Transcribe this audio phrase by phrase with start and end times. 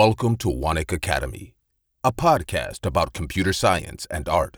[0.00, 1.54] Welcome to Wanik Academy,
[2.02, 4.56] a podcast about computer science and art.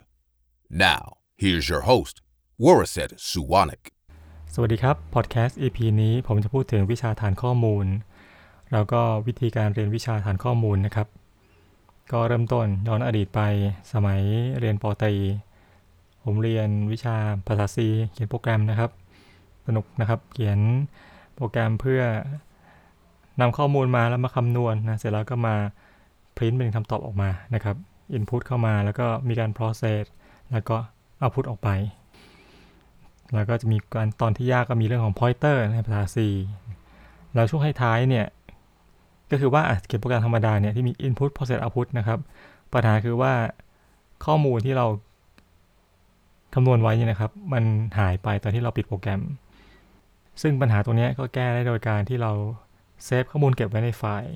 [0.71, 1.03] Now,
[1.43, 2.15] here's your host,
[2.65, 3.85] Waraset Suwanik.
[4.55, 7.87] สวัสดีครับ พอดแคสต์ EP นี้ผมจะพูดถึงวิชาฐานข้อมูล
[8.73, 11.09] แล้วก็วิธีการเรียนวิชาฐานข้อมูลนะครับ
[12.13, 13.41] ก็เริ่มต้นย้อนอดีตไป
[13.93, 14.21] สมัย
[14.59, 15.15] เรียนปตรี
[16.25, 17.17] ผมเรียนวิชา
[17.47, 17.77] ภาษา C
[18.13, 18.91] เขียนโปรแกรมนะครับ
[19.67, 20.59] สนุกนะครับ เขียน
[21.37, 22.03] โปรแกรมเพื่อ
[23.41, 25.55] นำข้อมูลมาแล้วมาคำนวณนะเสร็จแล้วก็มา
[26.37, 27.77] พิมพ์เป็นคำตอบออกมานะครับ
[28.17, 30.03] input เข้ามาแล้วก็มีการ process
[30.53, 30.77] แล้วก็
[31.21, 31.69] output ออกไป
[33.35, 36.17] แล้วก็จะมีการตอนที่ยากก็มีเรื่องของ pointer ในภาษา C
[37.35, 38.27] แล้วช่วงท้ายๆเนี่ย
[39.31, 42.19] ก็คือว่าเขียนโปรแกรมธรรมดาเนี่ยที่มี input process output นะครับ
[42.73, 43.33] ปัญหาคือว่า
[44.25, 44.87] ข้อมูลที่เรา
[46.55, 47.65] คำนวณไว้นี่นะครับ มัน
[47.99, 49.21] หายไปตอนที่เราปิดโปรแกรม
[50.43, 52.33] ซึ่งปัญหาตรงนี้ก็แก้ได้โดยการที่เรา
[53.05, 54.35] save ข้อมูลเก็บไว้ในไฟล์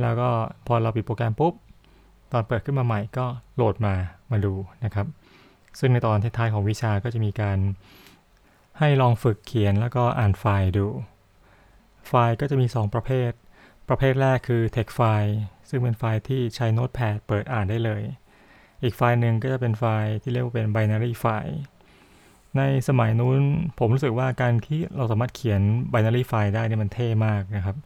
[0.00, 0.28] แล้วก็
[0.66, 1.54] พอเราปิดโปรแกรมปุ๊บ
[2.32, 3.26] ตอนเปิดขึ้นมาใหม่ก็
[3.56, 3.94] โหลดมา
[4.30, 5.06] มาดูนะครับ
[5.78, 7.58] ซึ่งในตอนท้ายๆของวิชาก็จะมีการ
[8.78, 10.86] ให้ลองฝึกเขียนแล้วก็อ่านไฟล์ดู
[12.08, 13.30] ไฟล์ก็จะมี 2 ประเภท
[13.88, 15.34] ประเภทแรกคือ text file
[15.68, 18.02] ซึ่งเป็นไฟล์ที่ใช้ Notepad เปิดอ่านได้เลย
[18.82, 21.56] อีกไฟล์หนึ่งก็จะเป็นไฟล์ที่เรียกว่าเป็น binary ไฟล์
[22.56, 23.40] ในสมัยนู้น
[23.78, 25.60] ผมรู้สึกว่าการที่เราสามารถเขียน
[25.92, 27.76] binary ไฟล์ได้เนี่ยมันเท่มากนะครับ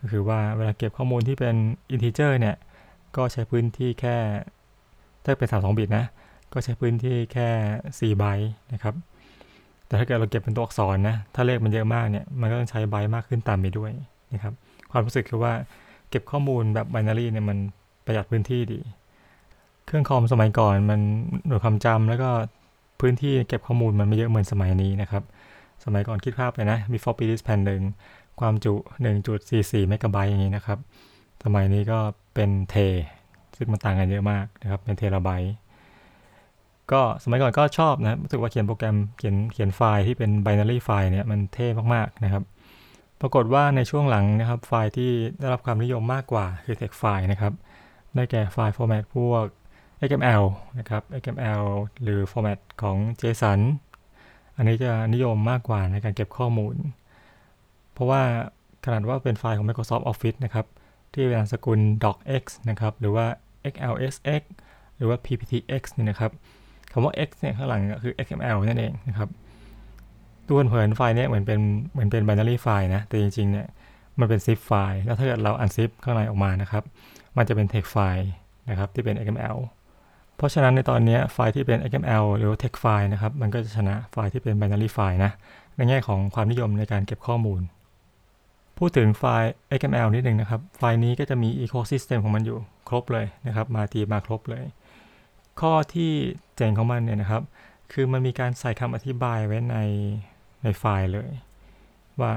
[0.00, 1.54] ก็คือว่าเวลาเก็บข้อมูลที่เป็น
[1.94, 2.56] integer เนี่ย
[3.16, 4.16] ก็ใช้พื้นที่แค่
[5.24, 6.04] ถ้าเป็น 32 บิตนะ
[6.52, 7.48] ก็ใช้พื้นที่แค่
[8.14, 8.94] 4ไบต์นะครับ
[9.86, 13.90] แต่ถ้าเกิดเราเก็บเป็นตัวอักษรนะ ถ้าเลขมันเยอะมากเนี่ย มันก็ต้องใช้ไบต์มากขึ้นตามไปด้วย
[14.32, 14.54] นะครับ
[14.90, 15.52] ความรู้สึกคือว่า
[16.10, 17.58] เก็บข้อมูลแบบ binary เนี่ยมัน
[18.04, 18.80] ประหยัดพื้นที่ดี
[19.86, 21.00] เครื่องคอมสมัยก่อนมัน
[21.46, 22.30] หน่วยความจำแล้วก็
[23.00, 25.22] พื้นที่เก็บข้อมูลมันไม่เยอะเหมือนสมัยนี้นะครับ
[25.84, 27.82] สมัยก่อนคิดภาพเลยนะมี floppy disk แผ่นหนึ่ง
[28.40, 28.74] ความจุ
[29.32, 30.78] 1.44 เมกะไบต์อย่างนี้นะครับ
[31.44, 31.98] สมัยนี้ก็
[32.34, 32.74] เป็นเท
[33.56, 35.54] ซึ่งมันต่างกันเยอะมากนะครับ เป็นเทราไบต์
[36.92, 42.42] ก็สมัยก่อนก็ชอบนะรู้สึกว่าเขียนโปรแกรมเขียนเขียนไฟล์ที่เป็น binary ไฟล์เนี่ยมันเท่มากๆนะครับ
[43.20, 47.52] ปรากฏว่าในช่วงหลังนะครับไฟล์ที่ได้รับความนิยมมากกว่าคือ text ไฟล์นะครับ
[48.14, 49.44] ได้แก่ไฟล์ format พวก
[50.04, 50.42] XML
[50.78, 51.62] นะครับ XML
[52.02, 53.60] หรือ format ของ JSON
[54.56, 56.76] อันนี้จะนิยมมากกว่าในการเก็บข้อมูล
[57.92, 58.22] เพราะว่า
[58.84, 60.66] ขนาดว่าเป็นไฟล์ของ Microsoft Office นะครับ
[61.12, 63.26] ที่เป็นนามสกุล docx นะครับ หรือว่า
[63.72, 64.42] xlsx
[64.96, 66.30] หรือว่า pptx นี่นะครับ
[66.92, 69.28] คำว่า x เนี่ยข้างหลังคือ XML นั่นเองนะครับ
[70.48, 71.60] ตัวเผินไฟล์เนี่ยเหมือนเป็น
[71.92, 73.66] เหมือนเป็น binary ไฟล์นะ แต่จริงๆ เนี่ย
[74.20, 76.84] มันเป็น zip ไฟล์ แล้วถ้าเกิดเรา unzip ข้างในออกมานะครับ
[77.36, 78.28] มันจะเป็น text ไฟล์
[78.70, 79.56] นะครับที่เป็น XML
[80.36, 85.32] เพราะฉะนั้นในตอนนี้ไฟล์ที่เป็น XML หรือ text ไฟล์นะครับ มันก็จะชนะไฟล์ที่เป็น binary ไฟล์นะ
[85.76, 87.60] ในแง่ของความนิยมในการเก็บข้อมูล
[88.78, 92.58] พูดถึงไฟล์ XML นิดนึงนะครับ ไฟล์นี้ก็จะมี ecosystem ของมันอยู่
[92.88, 94.64] ครบเลยนะครับ มาทีมาครบเลย
[95.60, 96.12] ข้อที่
[96.56, 97.42] เจ๋งของมันเนี่ยนะครับ
[97.92, 99.76] คือมันมีการใส่คำอธิบายไว้ใน
[100.62, 101.30] ในไฟล์เลย
[102.20, 102.30] ว่า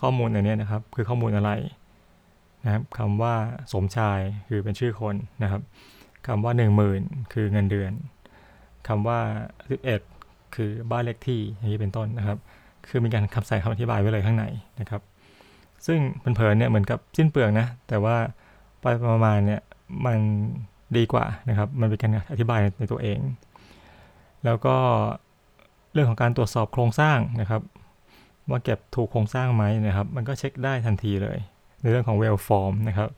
[0.00, 1.50] ข้อมูลอันนี้นะครับ คือข้อมูลอะไร
[2.64, 3.34] นะครับคำว่า
[3.72, 5.62] สมชายคือเป็นชื่อคนนะครับ
[6.26, 6.52] คำว่า
[6.92, 7.92] 10,000 คือเงินเดือน
[8.88, 9.18] คำว่า
[9.86, 12.38] 11 คือบ้านเลขที่อย่างนี้เป็นต้นนะครับ
[12.88, 14.44] คือมีการคำใส่คำอธิบายไว้เลยข้างใน
[14.80, 15.02] นะครับ
[15.86, 18.16] ซึ่งเพลินเนี่ยเหมือนกับสิ้นเปลืองนะ แต่ว่า
[18.80, 19.62] ไปประมาณเนี่ย
[20.06, 20.18] มัน
[20.96, 23.18] ดีกว่านะครับ มันเป็นการอธิบายในตัวเอง
[24.44, 24.76] แล้วก็
[25.92, 27.62] เรื่องของการตรวจสอบโครงสร้างนะครับ
[28.50, 31.38] ว่าเก็บถูกโครงสร้างไหมนะครับ มันก็เช็คได้ทันทีเลย
[31.80, 33.10] ในเรื่องของ well form นะครับ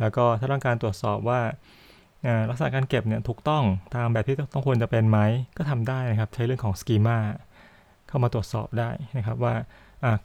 [0.00, 1.40] แล้วก็ถ้าต้องการตรวจสอบว่า
[2.48, 3.62] ลักษณะการเก็บเนี่ยถูกต้อง
[3.96, 5.18] ตามแบบที่ต้องควรจะเป็นไหม
[5.56, 7.18] ก็ทำได้นะครับใช้เรื่องของสกีมา
[8.08, 9.54] เข้ามาตรวจสอบได้นะครับว่า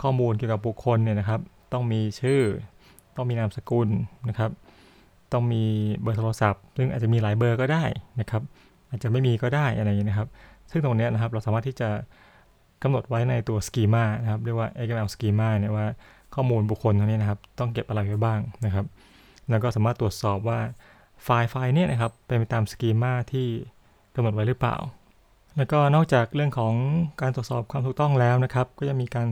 [0.02, 1.40] ข้อมูลเกี่ยวกับบุคคลเนี่ยนะครับ
[1.74, 2.42] ต้องมีชื่อ
[3.16, 3.90] ต้องมีนามสกุล
[4.30, 4.52] นะครับ
[5.32, 5.64] ต้องมี
[6.02, 7.84] เบอร์โทรศัพท์ ซึ่งอาจจะมีหลายเบอร์ก็ได้
[8.20, 8.42] นะครับ
[8.90, 10.28] อาจจะไม่มีก็ได้อะไรอย่างนี้นะครับ
[10.72, 11.90] ซึ่งตรงนี้นะครับเราสามารถที่จะ
[12.84, 15.88] กำหนดไว้ในตัวสกีมานะครับเรียกว่า XML schema เนี่ยว่า
[16.36, 18.86] ข้อมูลบุคคลตรงนี้นะครับ ต้องเก็บอะไรไว้บ้างนะครับ
[19.50, 20.60] แล้วก็สามารถตรวจสอบว่า
[21.24, 23.48] ไฟล์ไฟล์เนี่ยนะครับเป็นไปตามสกีมาที่
[24.16, 24.76] กำหนดไว้หรือเปล่า
[25.58, 26.74] แล้วก็นอกจากเรื่องของ
[27.22, 29.30] การตรวจสอบความถูกต้องแล้วนะครับ ก็จะมีการ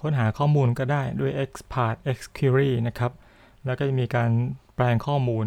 [0.00, 3.12] ค้นหาข้อมูลก็ได้ด้วย xpath xquery นะครับ
[3.66, 4.30] แล้วก็จะมีการ
[4.74, 5.46] แปลงข้อมูล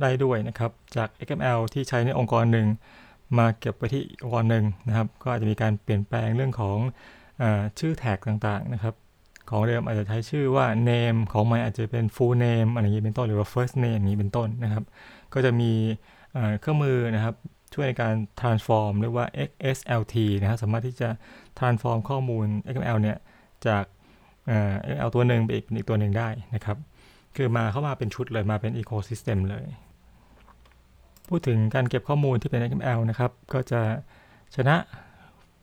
[0.00, 2.66] ได้ด้วยนะครับ จาก XML ที่ใช้ในองค์กรหนึ่ง
[3.38, 6.78] มาเก็บไปที่องค์กรหนึ่งนะครับ ก็อาจจะมีการเปลี่ยนแปลงเรื่องของ
[7.42, 7.44] อ
[7.78, 8.94] ชื่อแท็กต่างๆนะครับ
[9.50, 14.84] ของเดิมอาจจะใช้ชื่อว่า name ของใหม่อาจจะเป็น full name อะไรอย่างนี้เป็นต้นหรือว่า first name อย่างนี้เป็นต้นนะครับ
[15.34, 15.72] ก็จะมี
[16.60, 17.34] เครื่องมือนะครับ
[17.74, 21.08] ช่วยในการ transform เรียกว่า XSLT นะครับสามารถที่จะ
[21.58, 23.18] transform ข้อมูล XML เนี่ย
[23.66, 23.84] จาก
[24.88, 26.76] XML ตัวหนึ่งไปอีกอีกตัวหนึ่งได้นะครับ
[27.36, 29.66] คือมาเข้ามาเป็นชุดเลยมาเป็นอีโคซิสเต็มเลย
[31.28, 33.80] พูดถึงการเก็บข้อมูลที่เป็น XML นะครับ ก็จะ
[34.56, 34.76] ชนะ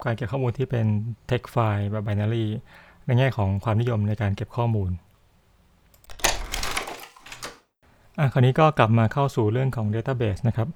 [0.05, 0.85] การเก็บข้อมูลที่เป็น
[1.29, 2.45] text file แบบ binary
[3.09, 4.91] ในแง่ของความนิยมในการเก็บข้อมูล
[8.19, 10.67] อะคราวนี้ก็กลับมาเข้าสู่เรื่องของ database นะครับ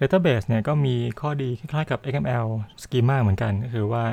[0.00, 2.46] database เนี่ยก็มีข้อดีคล้ายๆกับ XML
[2.82, 4.04] schema เหมือนกัน ก็คือว่า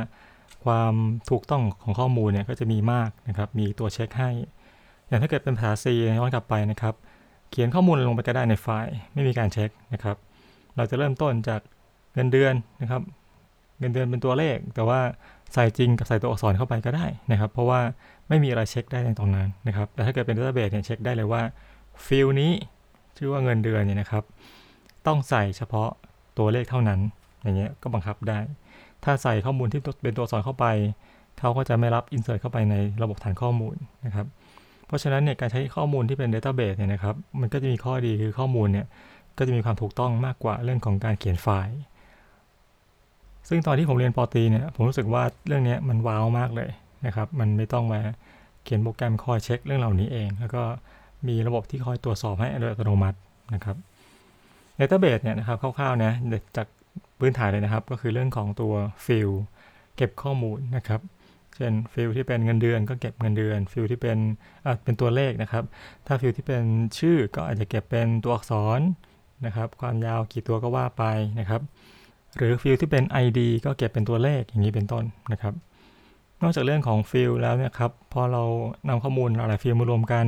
[0.65, 0.93] ความ
[1.29, 4.29] ถูกต้องของข้อมูลเนี่ยก็จะมีมากนะครับ มีตัวเช็คให้
[5.07, 5.85] อย่างถ้าเกิดเป็นภาษา C
[6.19, 6.95] ย้อนกลับไปนะครับ
[7.49, 10.17] เขียนข้อมูลลงไปก็ได้ในไฟล์ ไม่มีการเช็คนะครับ
[10.75, 11.61] เราจะเริ่มต้นจาก
[12.13, 13.01] เงินเดือนนะครับ
[13.79, 14.99] เงินเดือนเป็นตัวเลข แต่ว่า
[15.53, 17.79] ใส่จริงกับใส่ตัวอักษรเข้าไปก็ได้นะครับ เพราะว่า
[18.29, 21.41] ไม่มีอะไรเช็คได้ในตรงนั้นนะครับ แต่ถ้าเกิดเป็น database เนี่ยเช็คได้เลยว่า
[22.05, 22.51] ฟิลนี้
[23.17, 24.23] ชื่อว่าเงินเดือนเนี่ยนะครับ
[25.07, 25.89] ต้องใส่เฉพาะ
[26.37, 26.99] ตัวเลขเท่านั้น
[27.43, 28.39] อย่างเงี้ยก็บังคับได้
[29.03, 30.65] ถ้าใส่ข้อมูลที่เป็นตัวอักษรเข้าไป
[31.39, 34.25] เขาก็จะไม่รับ insert เข้าไปในระบบฐานข้อมูลนะครับ
[34.87, 38.85] เพราะฉะนั้นเนี่ยการใช้ข้อมูลที่เป็น database เนี่ยนะครับ มันก็จะมีข้อดีคือข้อมูลเนี่ย
[39.37, 41.77] ก็จะมีความถูกต้องมากกว่าเรื่องของการเขียนไฟล์
[43.49, 46.69] ซึ่งตอนที่ผมเรียนปอตรีเนี่ยผมรู้สึกว่าเรื่องนี้มันว้าวมากเลย
[47.05, 48.01] นะครับ มันไม่ต้องมา
[48.63, 50.63] เขียนโปรแกรมคอยเช็คเรื่องเหล่านี้เอง แล้วก็
[51.27, 53.17] มีระบบที่คอยตรวจสอบให้โดยอัตโนมัติ
[53.53, 53.75] นะครับ
[54.79, 56.13] database เนี่ยนะครับคร่าวๆนะ
[56.57, 56.67] จาก
[57.19, 58.73] พื้นฐานเลยนะครับ ก็คือเรื่องของตัว
[59.05, 59.29] field
[59.95, 61.01] เก็บข้อมูลนะครับ
[61.55, 64.17] เช่น field ที่เป็นเงินเดือนก็เก็บเงินเดือน field ที่เป็น
[64.83, 65.63] เป็นตัวเลขนะครับ
[66.07, 66.63] ถ้า field ที่เป็น
[66.99, 68.79] ชื่อก็อาจจะเก็บเป็นตัวอักษร
[69.45, 71.03] นะครับ ความยาวกี่ตัวก็ว่าไป
[71.39, 71.61] นะครับ
[72.37, 75.53] หรือ field ที่เป็น ID ก็เก็บเป็นตัวเลขอย่างนี้เป็นต้นนะครับ
[76.41, 78.43] นอกจากเรื่องของ field แล้วเนี่ยครับพอเรา
[78.89, 80.25] นำข้อมูลหลาย field มารวมกัน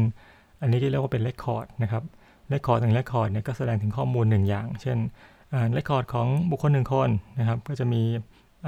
[0.62, 2.04] อันนี้ก็เรียกว่าเป็น record นะครับ
[2.50, 4.98] record หนึ่ง record เนี่ยก็แสดงถึงข้อมูลหนึ่งอย่าง เช่น
[5.74, 7.10] record ของบุคคลหนึ่งคน
[7.40, 8.02] นะครับ ก็จะมี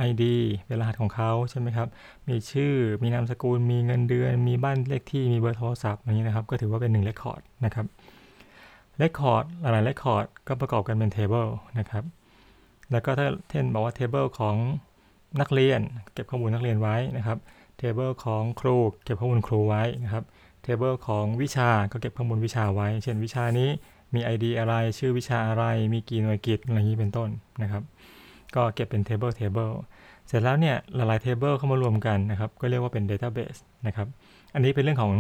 [0.10, 0.24] ID
[0.66, 1.88] เป็นรหัสของเขาใช่ไหมครับ
[2.30, 7.86] มีชื่อ มีนามสกุล มีเงินเดือน มีบ้านเลขที่ มีเบอร์โทรศัพท์อย่างนี้นะครับ ก็ถือว่าเป็น1 Record นะครับ
[9.02, 11.50] Record หลายๆ Record ก็ประกอบกันเป็น Table
[11.80, 12.04] นะครับ
[12.94, 14.56] แล้วก็ถ้าเช่นบอกว่า Table ของ
[15.42, 15.82] นักเรียน
[16.14, 17.38] เก็บข้อมูลนักเรียนไว้นะครับ
[17.80, 20.24] Table ของครูเก็บข้อมูลครูไว้นะครับ
[20.66, 23.70] Table ของวิชาก็เก็บข้อมูลวิชาไว้ เช่นวิชานี้
[24.14, 25.64] มี ID อะไร ชื่อวิชาอะไร
[25.94, 27.30] มีกี่หน่วยกิจอะไรอย่างนี้เป็นต้น
[27.62, 27.84] นะครับ
[28.56, 29.74] ก็เก็บเป็น table table
[30.28, 34.08] เสร็จแล้วเนี่ยหลายๆ table เข้ามารวมกันนะครับ ก็เรียกว่าเป็น database นะครับ
[34.54, 35.14] อันนี้เป็นเรื่องของ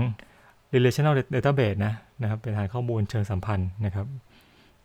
[0.74, 4.08] relational database นะนะครับ เป็นฐานข้อมูลเชิงสัมพันธ์นะครับ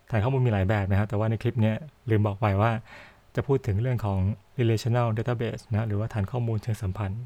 [0.09, 1.73] ฐานข้อมูลมีหลายแบบนะครับ แต่ว่าในคลิปนี้
[2.09, 2.71] ลืมบอกไปว่า
[3.35, 4.19] จะพูดถึงเรื่องของ
[4.59, 7.21] relational database นะ หรือว่าฐานข้อมูลเชิงสัมพันธ์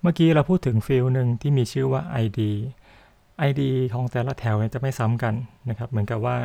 [0.00, 2.40] เมื่อกี้เราพูดถึงฟิลหนึ่งที่มีชื่อว่า ID
[3.48, 3.62] ID
[3.94, 5.34] ของแต่ละแถวจะไม่ซ้ำกัน
[5.68, 6.36] นะครับ เหมือนกับว่า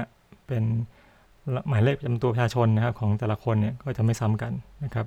[0.48, 0.64] เป็น
[1.68, 4.54] หมายเลขประจำตัวประชาชนนะครับของแต่ละคนเนี่ยก็จะไม่ซ้ำกัน
[4.84, 5.06] นะครับ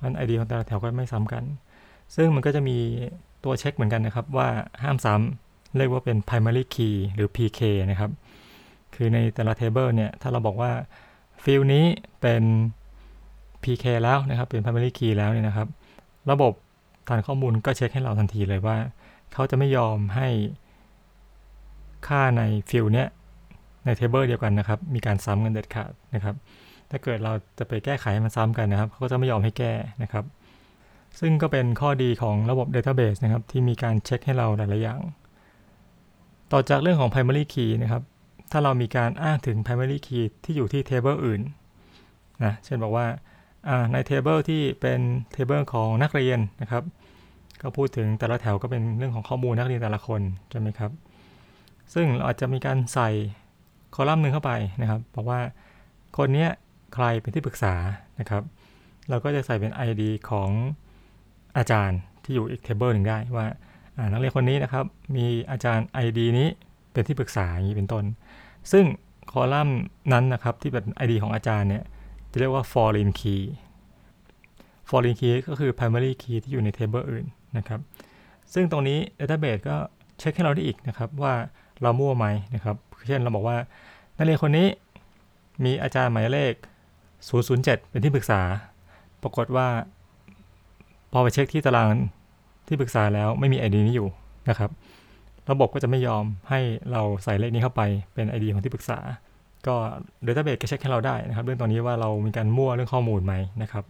[0.00, 1.44] อัน ID ของแต่ละแถวก็ไม่ซ้ำกัน
[2.16, 2.76] ซึ่งมันก็จะมี
[3.44, 4.48] ตัวเช็คเหมือนกันนะครับว่า
[4.82, 7.60] ห้ามซ้ำเรียกว่าเป็น primary key หรือ PK
[7.90, 8.10] นะครับ
[8.94, 10.70] คือในแต่ละ table เนี่ย ถ้าเราบอกว่า
[11.44, 11.84] field นี้
[12.20, 12.42] เป็น
[13.62, 15.68] PK แล้วนะครับ เป็น primary key แล้วเนี่ยนะครับ
[16.30, 16.52] ระบบ
[17.08, 18.76] ฐานข้อมูลก็เช็คให้เราทันทีเลยว่า
[19.32, 20.28] เขาจะไม่ยอมให้
[22.06, 23.08] ค่าใน field เนี้ย
[23.84, 26.34] ใน table เดียวกันนะครับ มีการซ้ำกันเด็ดขาดนะครับ
[26.90, 29.72] ถ้าเกิดเราจะไปแก้ไขมันซ้ำกันนะครับ เขาก็จะไม่ยอมให้แก้
[30.02, 30.24] นะครับ
[31.20, 35.00] ซึ่งก็เป็นข้อดีของระบบ Database นะครับ ที่มีการเช็คให้เราหลายๆอย่าง
[36.52, 38.02] ต่อจากเรื่องของ primary key นะครับ
[38.52, 41.40] ถ้าเรามีการอ้างถึง primary key ที่อยู่ที่ table อื่น
[42.44, 43.06] นะเช่นบอกว่า
[43.92, 45.00] ใน table ที่เป็น
[45.34, 46.82] table ของนักเรียนนะครับ
[47.62, 50.90] ก็พูดถึงแต่ละแถวก็เป็นเรื่องของข้อมูลนักเรียนแต่ละคนใช่ไหมครับ
[51.94, 53.10] ซึ่งเราอาจจะมีการใส่
[53.94, 55.40] คอลัมน์หนึ่งเข้าไปนะครับบอกว่า
[56.18, 56.46] คนนี้
[56.94, 57.74] ใครเป็นที่ปรึกษา
[58.20, 58.42] นะครับ
[59.10, 60.50] เราก็จะใส่เป็น ID ของ
[61.56, 63.46] อาจารย์ที่อยู่อีกเทเบิลหนึ่งได้ว่า
[64.12, 64.84] นักเรียนคนนี้นะครับ
[65.16, 66.48] มีอาจารย์ ID นี้
[66.92, 68.04] เป็นที่ปรึกษาอย่างนี้เป็นต้น
[68.72, 68.84] ซึ่ง
[69.30, 69.78] คอลัมน์
[70.12, 71.84] นั้นนะครับที่เป็น ID ของอาจารย์เนี่ย
[72.30, 73.42] จะเรียกว่า foreign key
[74.88, 77.80] foreign key ก็คือ primary key ที่อยู่ในเทเบิลอื่นนะครับ
[78.52, 79.76] ซึ่งตรงนี้ database ก็
[80.18, 81.34] เช็คให้เราได้อีกนะครับว่า
[81.82, 83.56] เรามั่วไหมนะครับ เช่นเราบอกว่า
[84.16, 84.66] นักเรียนคนนี้
[85.64, 86.54] มีอาจารย์หมายเลข
[87.22, 88.40] 007 เป็นที่ปรึกษา
[89.22, 89.68] ปรากฏว่า
[91.12, 91.88] พอไปเช็คที่ตาราง
[92.66, 94.08] ที่ปรึกษาแล้วไม่มี ID นี้อยู่
[94.48, 94.70] นะครับ
[95.50, 96.60] ระบบก็จะไม่ยอมให้
[96.92, 97.82] เราใส่เลขนี้เข้าไป
[98.14, 98.98] เป็น ID ของที่ปรึกษา
[99.66, 99.74] ก็
[100.26, 103.84] Database ก็เช็คให้เราได้นะครับ เรื่องตอนนี้ว่าเรามีการมั่วเรื่องข้อมูลไหมนะครับ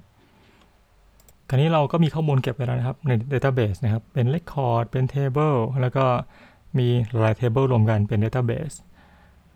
[1.48, 6.04] คราวนี้เราก็มีข้อมูลเก็บไว้แล้วนะครับใน Database นะครับเป็น Record เป็น Table แล้วก็
[6.78, 6.88] มี
[7.20, 8.76] หลายเทเบิลรวมกันเป็น Database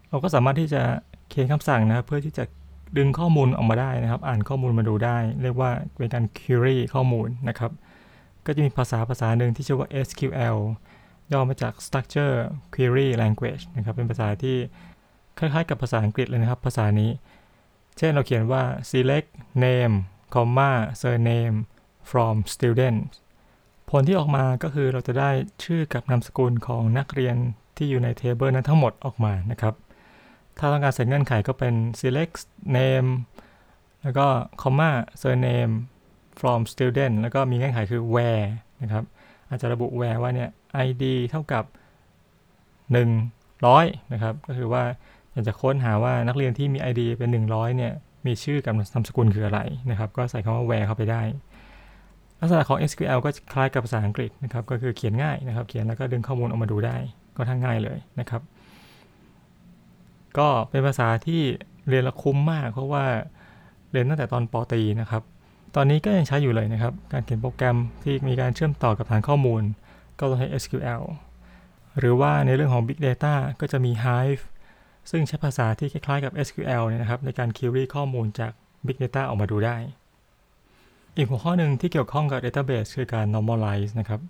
[0.09, 0.83] เราก็สามารถที่จะ
[1.29, 2.45] เขียนคำสั่งนะครับเพื่อที่จะ
[2.97, 7.71] ดึงข้อมูลออกมาได้นะครับ อ่านข้อมูลมาดูได้ เรียกว่าเป็นการ query ข้อมูลนะครับ
[8.47, 10.57] ก็จะมีภาษาภาษาหนึ่งที่ชื่อว่า SQL
[11.33, 12.35] ย่อมาจาก structure
[12.75, 14.57] query language นะครับ เป็นภาษาที่
[15.39, 17.11] คล้ายๆกับภาษาอังกฤษเลยนะครับ ภาษานี้
[17.99, 19.29] เช่นเราเขียนว่า select
[19.65, 19.95] name
[20.35, 21.57] comma surname
[22.11, 23.01] from student
[23.91, 25.31] ผลที่ออกมาก็คือเราจะได้
[25.65, 27.37] ชื่อกับนามสกุลของนักเรียน
[27.77, 29.75] ที่อยู่ในเทเบิลนั้นทั้งหมดออกมานะครับ
[30.59, 32.37] ถ้าต้องการใส่เงื่อนไขก็เป็น select
[32.77, 33.09] name
[34.03, 34.27] แล้วก็
[34.63, 34.91] comma
[35.23, 35.75] surname
[36.41, 38.47] from student แล้วก็มีเงื่อนไขคือ where
[38.83, 39.05] นะครับ
[39.49, 40.51] อาจจะระบุ where ว่าเนี่ย
[40.87, 41.65] id เท่ากับ
[42.89, 44.83] 100 นะครับ ก็คือว่า
[45.33, 47.93] อยากจะค้นหาว่านักเรียนที่มี id เป็น 100 เนี่ย
[48.27, 51.23] มีชื่อกับนามสกุลคืออะไรนะครับ ก็ใส่คำว่า where เข้าไปได้
[52.41, 56.97] ลักษณะของ SQL ก็คล้ายกับภาษาอังกฤษนะครับ ก็คือเขียนง่ายนะครับ เขียนแล้วก็ดึงข้อมูลออกมาดูได้
[57.37, 58.43] ก็ทั้งง่ายเลยนะครับ
[60.39, 61.43] ก็เป็นภาษาที่
[61.89, 63.05] เรียนละคุ้มมาก เพราะว่า
[63.93, 65.23] เรียนตั้งแต่ตอนปตรีนะครับ
[65.77, 69.63] ตอนนี้ก็ยังใช้อยู่เลยนะครับ การเขียนโปรแกรมที่มีการเชื่อมต่อกับฐานข้อมูล
[70.19, 71.03] ก็ต้องใช้ SQL
[71.99, 74.43] หรือว่าในเรื่องของ Big Data ก็จะมี Hive
[75.11, 78.53] ซึ่งใช้ภาษาที่คล้ายๆกับ SQL เนี่ยนะครับในการ query ข้อมูลจาก
[78.87, 79.77] Big Data ออกมาดูได้
[81.17, 84.21] อีกหัวข้อหนึ่งที่เกี่ยวข้องกับ Database คือการ normalize นะครับ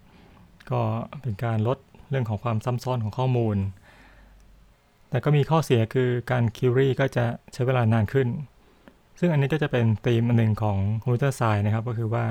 [0.71, 0.81] ก็
[1.23, 1.79] เป็นการลด
[2.11, 3.57] เรื่องของความซ้ำซ้อนของข้อมูล
[5.11, 8.29] แต่ก็มีข้อเสียคือการ query ก็จะใช้เวลานานขึ้น
[9.19, 12.25] ซึ่งอันนี้ก็จะเป็นธีมอันหนึ่งของ computer science นะครับ ก็คือว่า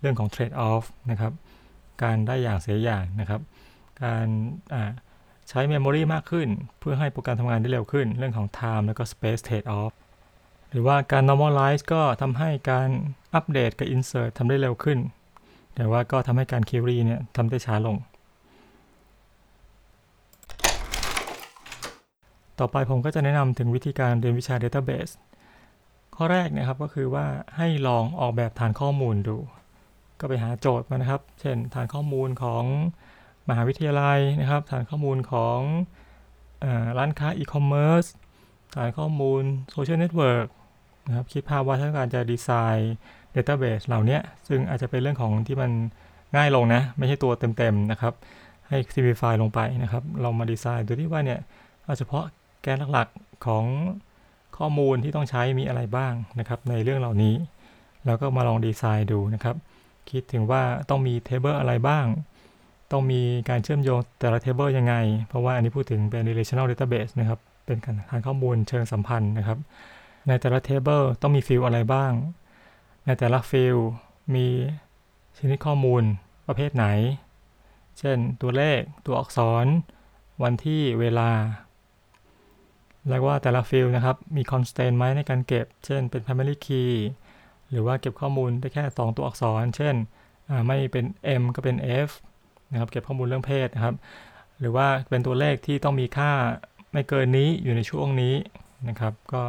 [0.00, 1.32] เรื่องของ trade off นะครับ
[2.02, 3.40] การได้อย่างเสียอย่างนะครับ
[4.02, 4.26] การ
[5.48, 9.92] ใช้ memory มากขึ้น เพื่อให้โปรแกรมทำงานได้เร็วขึ้น เรื่องของ time แล้วก็ space trade off
[10.70, 12.88] หรือว่าการ normalize ก็ทำให้การ
[13.34, 14.98] อัปเดตกับ insert ทำได้เร็วขึ้น
[15.74, 17.96] แต่ว่าก็ทำให้การ query เนี่ยทำได้ช้าลง
[22.58, 25.12] ต่อไปผมก็จะแนะนำถึงวิธีการเรียนวิชา database
[26.16, 27.26] ข้อแรกนะครับก็คือว่า
[27.56, 29.36] ให้ลองออกแบบฐานข้อมูลดู
[30.20, 32.64] ก็ไปหาโจทย์มานะครับ เช่นฐานข้อมูลของ
[33.48, 35.58] มหาวิทยาลัยนะครับ ฐานข้อมูลของ
[36.64, 36.66] อ
[36.98, 38.04] ร้านค้าอีคอมเมิร์ซ
[38.74, 40.46] ฐานข้อมูล social network
[41.06, 42.92] นะครับคิดภาพว่าถ้าการจะดีไซน์
[43.34, 45.70] Database เหล่านี้ซึ่งอาจจะเป็นเรื่องของที่มัน
[46.36, 48.14] ง่ายลงนะ ไม่ใช่ตัวเต็มๆนะครับ
[48.68, 51.40] ให้ simplify ลงไปนะครับ เรามาดีไซน์ดูที่ว่าเนี่ย
[51.84, 52.24] เอาเฉพาะ
[52.62, 53.64] แกนหลักๆของ
[54.58, 57.34] ข้อมูลที่ต้องใช้มีอะไรบ้างนะครับ ในเรื่องเหล่านี้
[58.06, 59.56] แล้วก็มาลองดีไซน์ดูนะครับ
[60.10, 62.06] คิดถึงว่าต้องมี table อะไรบ้าง
[62.92, 64.94] ต้องมีการเชื่อมโยงแต่ละ table ยังไง
[65.28, 69.58] เพราะว่าอันนี้พูดถึงเป็น relational database นะครับ เป็นการฐานข้อมูลเชิงสัมพันธ์นะครับ
[70.28, 72.12] ในแต่ละ table ต้องมี field อะไรบ้าง
[73.06, 73.76] ในแต่ละ field
[74.34, 74.46] มี
[75.38, 76.02] ชนิดข้อมูล
[76.46, 76.86] ประเภทไหน
[77.98, 79.66] เช่น ตัวเลข ตัวอักษร
[80.42, 81.30] วันที่ เวลา
[83.08, 86.92] แล้วว่าแต่ละฟิลนะครับ มี constraint ไหมในการเก็บ เช่น เป็น primary key
[87.70, 89.94] หรือว่าเก็บข้อมูลได้แค่ 2 ตัวอักษร เช่น
[90.66, 91.04] ไม่เป็น
[91.40, 91.76] M ก็เป็น
[92.08, 92.10] F
[92.72, 93.94] นะครับเก็บข้อมูลเรื่องเพศนะครับ
[94.60, 96.32] หรือว่าเป็นตัวเลขที่ต้องมีค่า
[96.92, 98.34] ไม่เกินนี้อยู่ในช่วงนี้
[98.88, 99.42] นะครับ ก็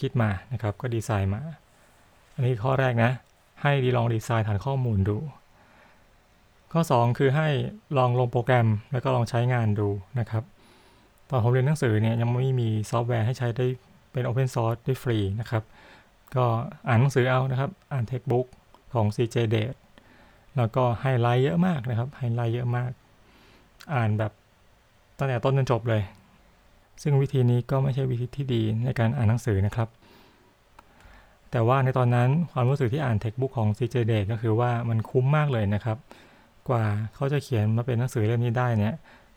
[0.00, 1.42] คิดมานะครับก็ดีไซน์มา
[2.34, 3.12] อันนี้ข้อแรกนะ
[3.62, 5.18] ให้ดีลองดีไซน์ฐานข้อมูลดู
[6.72, 7.48] ข้อ 2 คือให้
[7.96, 9.88] ลองลงโปรแกรมแล้วก็ลองใช้งานดู
[10.20, 10.42] นะครับ
[11.28, 13.66] ตอนผมเรียนหนังสือเนี่ยยังไม่มีซอฟต์แวร์ให้ใช้ได้
[14.12, 15.62] เป็น Open Source ได้ฟรีนะครับ
[16.36, 16.46] ก็
[16.88, 18.46] อ่านหนังสือเอานะครับ อ่าน textbook
[18.94, 19.74] ของ CJ Date
[20.56, 22.90] แล้วก็ไฮไลท์เยอะมากนะครับ ไฮไลท์เยอะมาก
[23.94, 24.32] อ่านแบบ
[25.18, 26.02] ตั้งแต่ต้นจนจบเลย
[27.02, 29.88] ซึ่งวิธีนี้ก็ไม่ใช่วิธีที่ดีในการอ่านหนังสือนะครับ
[31.50, 35.98] แต่ว่าในตอนนั้นความรู้สึกที่อ่าน textbook ของ CJ Date ก็คือว่ามันคุ้มมากเลยนะครับ
[36.68, 36.84] กว่า
[37.14, 38.94] เขาจะเขียนมาเป็นหนังสือเล่มนี้ได้เนี่ย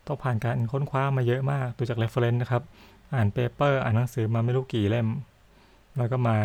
[0.07, 2.63] ต้องผ่านการค้นคว้ามาเยอะมากดูจาก reference นะครับ
[3.15, 5.07] อ่าน paper อ่านหนังสือมาไม่รู้กี่เล่ม
[5.97, 6.37] แล้วก็มา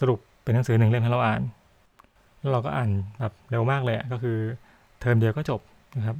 [0.00, 1.42] สรุปเป็นหนังสือหนึ่งเล่มให้เราอ่าน
[2.40, 4.38] แล้วเราก็อ่านแบบเร็วมากเลยก็คือ
[5.00, 5.60] เทอมเดียวก็จบ
[5.96, 6.16] นะครับ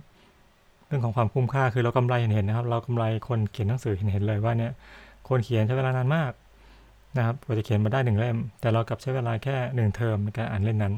[0.87, 4.73] เรื่องของความคุ้มค่าคือเรากำไรเห็นๆนะครับ เรากำไรคนเขียนหนังสือเห็นๆเลยว่าเนี่ย
[5.29, 6.33] คนเขียนใช้เวลานานมาก
[7.17, 10.95] นะครับกว่าจะเขียนมาได้หนึ่งเล่ม แต่เรากลับใช้เวลาแค่หนึ่งเทอมในการอ่านเล่มนั้น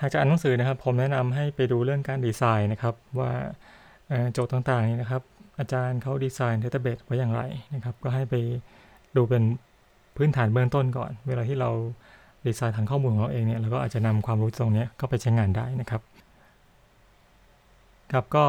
[0.00, 3.32] หากจะอ่านหนังสือนะครับ ผมแนะนำให้ไปดูเรื่องการดีไซน์นะครับ ว่า
[4.32, 5.22] โจทย์ต่างๆนี้นะครับ
[5.58, 7.42] อาจารย์เขาดีไซน์เดต้าเบสไว้อย่างไร
[7.74, 8.34] นะครับ ก็ให้ไป
[9.16, 9.42] ดูเป็น
[10.16, 11.70] พื้นฐานเบื้องต้นก่อน เวลาที่เรา
[12.46, 16.02] ดีไซน์ฐานข้อมูลของเราเองเนี่ยเราก็อาจจะนำความรู้ตรงนี้เข้าไปใช้งานได้นะครับ
[18.12, 18.44] ครับก็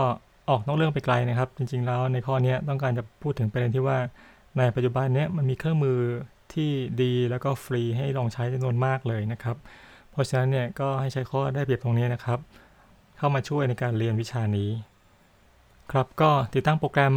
[0.49, 3.97] ออกนอกเรื่องไปไกลนะครับ จริงๆแล้วในข้อนี้ต้องการจะพูดถึงประเด็นที่ว่า
[4.57, 5.99] ในปัจจุบันนี้มันมีเครื่องมือ
[6.53, 6.69] ที่
[7.01, 9.57] ดีแล้วก็ฟรีให้ลองใช้จำนวนมากเลยนะครับ
[10.11, 12.39] เพราะฉะนั้นเนี่ยก็ให้ใช้ข้อได้เปรียบตรงนี้นะครับ
[13.17, 14.69] เข้ามาช่วยในการเรียนวิชานี้
[15.91, 17.13] ครับก็ติดตั้งโปรแกรม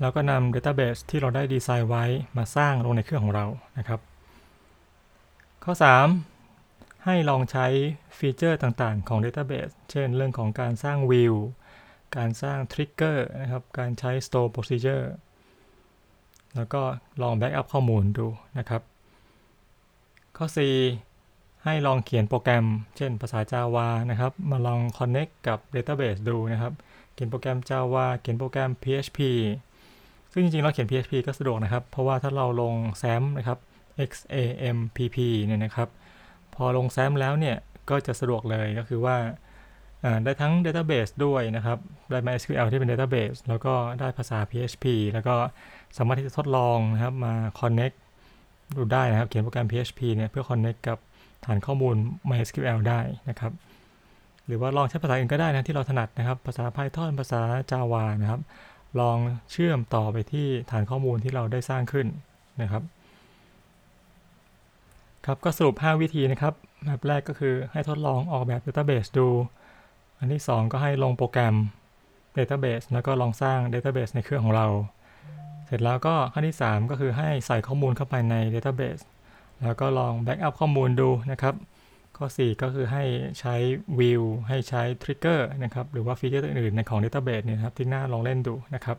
[0.00, 2.04] แล้วก็นำ Database ที่เราได้ดีไซน์ไว้
[2.36, 3.46] มาสร้างลงในเครื่องของเรา
[3.78, 4.00] นะครับ
[5.64, 5.72] ข้อ
[6.38, 7.66] 3 ให้ลองใช้
[8.18, 11.34] ฟีเจอร์ต่างๆของ Database เช่นเรื่องของการสร้างวิว
[12.16, 15.06] การสร้าง trigger นะครับ การใช้ store procedure
[16.56, 16.82] แล้วก็
[17.22, 18.26] ลอง backup ข้อมูลดู
[18.58, 18.82] นะครับ
[20.36, 20.46] ข้อ
[21.06, 22.66] 4 ให้ลองเขียนโปรแกรม
[22.96, 26.72] เช่นภาษา Java นะครับ มาลอง connect กับ database ดูนะครับ
[27.14, 29.18] เขียนโปรแกรม Java เขียนโปรแกรม PHP
[30.32, 33.58] ซึ่งจริงๆเราเขียน PHP ก็สะดวกนะครับ เพราะว่าถ้าเราลง SAM นะครับ
[34.08, 35.88] XAMPP เนี่ยนะครับ
[36.54, 37.56] พอลง SAM แล้วเนี่ย
[37.90, 39.16] ก็จะสะดวกเลยก็คือว่า
[40.24, 41.78] ได้ทั้ง Database ด้วยนะครับ
[42.10, 45.34] ได้ MySQL ที่เป็น Database แล้วก็ได้ภาษา PHP แล้วก็
[45.96, 47.96] สามารถที่จะทดลองนะครับมา Connect
[48.76, 50.98] ดูได้นะครับ เขียนโปรแกรม PHP เนี่ยเพื่อ Connect กับ
[51.44, 51.96] ฐานข้อมูล
[52.30, 53.52] MySQL ได้นะครับ
[54.46, 58.40] หรือว่าลองใช้ภาษาอื่นก็ได้นะที่เราถนัดนะครับ ภาษา Python ภาษา Java นะครับ
[59.00, 59.16] ลอง
[59.52, 62.06] เชื่อมต่อไปที่ฐานข้อมูลที่เราได้สร้างขึ้น
[62.62, 62.82] นะครับ
[65.26, 66.54] ครับก็สรุป 5 วิธีนะครับ
[66.86, 69.28] แบบแรกก็คือให้ทดลองออกแบบ Database ดู
[70.18, 71.54] อันที่ 2 ก็ให้ลงโปรแกรม
[72.36, 74.66] Database แล้วก็ลองสร้าง Database ในเครื่องของเรา
[75.66, 79.02] เสร็จแล้วก็ขั้นที่ 3 ก็คือให้ใส่ข้อมูลเข้าไปใน Database
[79.62, 81.54] แล้วก็ลอง Backup ข้อมูลดูนะครับ
[82.22, 83.04] ข้อ 4 ก็คือให้
[83.40, 83.54] ใช้
[83.98, 88.98] View ให้ใช้ Trigger นะครับ หรือว่าฟีเจอร์อื่นๆในของ Database เนี่ยครับที่น่าลองเล่นดูนะครับ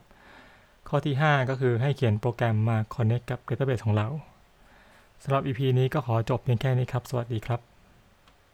[0.89, 4.07] ข้อที่ 5 ก็คือให้เขียนโปรแกรมมา Connect กับ Database ของเรา
[5.23, 7.70] สำหรับ EP นี้ก็ขอจบเพียงแค่นี้ครับ สวัสดีครับ